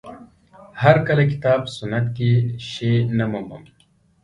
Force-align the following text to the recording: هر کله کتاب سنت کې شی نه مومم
هر 0.81 0.97
کله 1.07 1.23
کتاب 1.31 1.61
سنت 1.77 2.05
کې 2.17 2.31
شی 2.69 2.91
نه 3.17 3.25
مومم 3.31 3.63